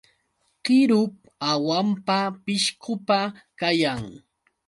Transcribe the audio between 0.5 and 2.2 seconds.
Qirup hawampa